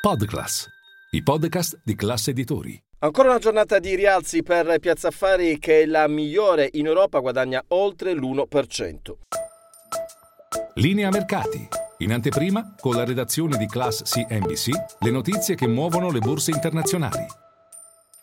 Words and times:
Podclass, 0.00 0.66
i 1.10 1.22
podcast 1.22 1.82
di 1.84 1.94
classe 1.94 2.30
editori. 2.30 2.82
Ancora 3.00 3.28
una 3.28 3.38
giornata 3.38 3.78
di 3.78 3.94
rialzi 3.94 4.42
per 4.42 4.78
Piazza 4.78 5.08
Affari 5.08 5.58
che 5.58 5.82
è 5.82 5.84
la 5.84 6.08
migliore 6.08 6.70
in 6.72 6.86
Europa, 6.86 7.18
guadagna 7.18 7.62
oltre 7.68 8.14
l'1%. 8.14 8.98
Linea 10.76 11.10
mercati. 11.10 11.68
In 11.98 12.14
anteprima, 12.14 12.76
con 12.80 12.94
la 12.94 13.04
redazione 13.04 13.58
di 13.58 13.66
Class 13.66 14.02
CNBC, 14.04 14.70
le 15.00 15.10
notizie 15.10 15.54
che 15.54 15.66
muovono 15.66 16.10
le 16.10 16.20
borse 16.20 16.50
internazionali. 16.50 17.26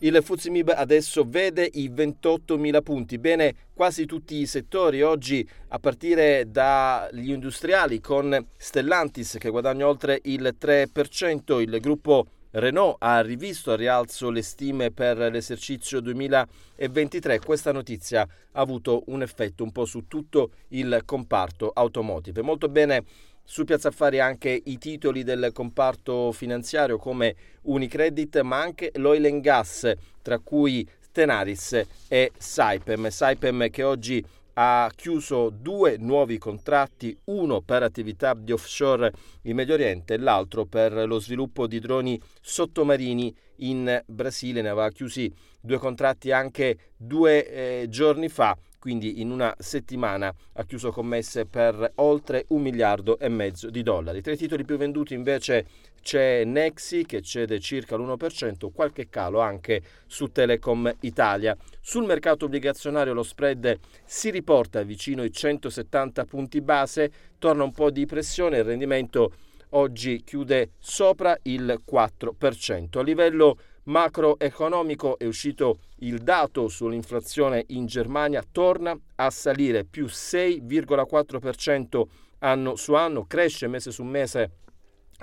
Il 0.00 0.20
Fuzimib 0.22 0.74
adesso 0.76 1.24
vede 1.26 1.66
i 1.72 1.88
28.000 1.88 2.82
punti, 2.82 3.16
bene 3.16 3.54
quasi 3.72 4.04
tutti 4.04 4.34
i 4.34 4.44
settori 4.44 5.00
oggi 5.00 5.48
a 5.68 5.78
partire 5.78 6.50
dagli 6.50 7.30
industriali 7.30 7.98
con 7.98 8.46
Stellantis 8.58 9.36
che 9.38 9.48
guadagna 9.48 9.88
oltre 9.88 10.20
il 10.24 10.54
3%, 10.60 11.60
il 11.60 11.80
gruppo 11.80 12.26
Renault 12.50 12.96
ha 12.98 13.22
rivisto 13.22 13.72
a 13.72 13.76
rialzo 13.76 14.28
le 14.28 14.42
stime 14.42 14.90
per 14.90 15.16
l'esercizio 15.16 16.00
2023. 16.00 17.38
Questa 17.38 17.72
notizia 17.72 18.20
ha 18.20 18.60
avuto 18.60 19.04
un 19.06 19.22
effetto 19.22 19.64
un 19.64 19.72
po' 19.72 19.86
su 19.86 20.06
tutto 20.06 20.50
il 20.68 21.00
comparto 21.06 21.70
automotive. 21.74 22.42
Molto 22.42 22.68
bene 22.68 23.02
su 23.46 23.64
Piazza 23.64 23.88
Affari 23.88 24.18
anche 24.18 24.60
i 24.64 24.76
titoli 24.76 25.22
del 25.22 25.50
comparto 25.54 26.32
finanziario 26.32 26.98
come 26.98 27.34
Unicredit, 27.62 28.40
ma 28.40 28.60
anche 28.60 28.90
l'oil 28.96 29.24
and 29.24 29.40
gas, 29.40 29.90
tra 30.20 30.38
cui 30.40 30.86
Tenaris 31.12 31.80
e 32.08 32.32
Saipem. 32.36 33.08
Saipem 33.08 33.70
che 33.70 33.84
oggi 33.84 34.22
ha 34.54 34.90
chiuso 34.94 35.50
due 35.50 35.96
nuovi 35.98 36.38
contratti, 36.38 37.16
uno 37.24 37.60
per 37.60 37.82
attività 37.82 38.34
di 38.34 38.52
offshore 38.52 39.12
in 39.42 39.54
Medio 39.54 39.74
Oriente 39.74 40.14
e 40.14 40.18
l'altro 40.18 40.64
per 40.64 40.92
lo 41.06 41.20
sviluppo 41.20 41.66
di 41.66 41.78
droni 41.78 42.20
sottomarini 42.40 43.34
in 43.56 44.02
Brasile. 44.06 44.60
Ne 44.60 44.70
aveva 44.70 44.90
chiusi 44.90 45.32
due 45.60 45.78
contratti 45.78 46.32
anche 46.32 46.78
due 46.96 47.46
eh, 47.82 47.86
giorni 47.88 48.28
fa 48.28 48.56
quindi 48.78 49.20
in 49.20 49.30
una 49.30 49.54
settimana 49.58 50.32
ha 50.54 50.64
chiuso 50.64 50.90
commesse 50.90 51.46
per 51.46 51.92
oltre 51.96 52.44
un 52.48 52.62
miliardo 52.62 53.18
e 53.18 53.28
mezzo 53.28 53.70
di 53.70 53.82
dollari. 53.82 54.22
Tra 54.22 54.32
i 54.32 54.36
titoli 54.36 54.64
più 54.64 54.76
venduti 54.76 55.14
invece 55.14 55.66
c'è 56.02 56.44
Nexi 56.44 57.04
che 57.04 57.20
cede 57.20 57.58
circa 57.58 57.96
l'1%, 57.96 58.70
qualche 58.72 59.08
calo 59.08 59.40
anche 59.40 59.82
su 60.06 60.28
Telecom 60.28 60.94
Italia. 61.00 61.56
Sul 61.80 62.04
mercato 62.04 62.44
obbligazionario 62.44 63.12
lo 63.12 63.24
spread 63.24 63.78
si 64.04 64.30
riporta 64.30 64.82
vicino 64.82 65.22
ai 65.22 65.32
170 65.32 66.24
punti 66.24 66.60
base, 66.60 67.10
torna 67.38 67.64
un 67.64 67.72
po' 67.72 67.90
di 67.90 68.06
pressione, 68.06 68.58
il 68.58 68.64
rendimento 68.64 69.32
oggi 69.70 70.22
chiude 70.22 70.70
sopra 70.78 71.36
il 71.42 71.82
4%. 71.84 72.98
A 72.98 73.02
livello 73.02 73.58
macroeconomico 73.86 75.18
è 75.18 75.26
uscito 75.26 75.80
il 75.98 76.18
dato 76.18 76.68
sull'inflazione 76.68 77.64
in 77.68 77.86
Germania, 77.86 78.44
torna 78.50 78.96
a 79.16 79.30
salire 79.30 79.84
più 79.84 80.06
6,4% 80.06 82.02
anno 82.40 82.76
su 82.76 82.94
anno, 82.94 83.26
cresce 83.26 83.66
mese 83.66 83.90
su 83.90 84.02
mese 84.02 84.58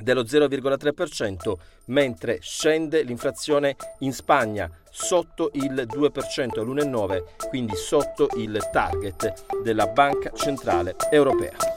dello 0.02 0.23
0,3%, 0.23 1.53
mentre 1.86 2.39
scende 2.42 3.03
l'inflazione 3.03 3.75
in 4.00 4.11
Spagna 4.11 4.70
sotto 4.89 5.52
il 5.53 5.86
2% 5.88 6.59
all'1,9%, 6.59 7.48
quindi 7.50 7.75
sotto 7.75 8.30
il 8.38 8.70
target 8.72 9.61
della 9.61 9.88
Banca 9.88 10.31
Centrale 10.33 10.95
Europea. 11.11 11.73